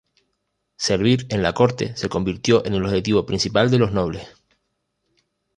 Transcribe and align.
Servir 0.77 1.27
en 1.29 1.43
la 1.43 1.53
corte 1.53 1.95
se 1.95 2.09
convirtió 2.09 2.65
en 2.65 2.73
el 2.73 2.83
objetivo 2.85 3.23
principal 3.27 3.69
de 3.69 3.77
los 3.77 3.91
nobles. 3.91 4.27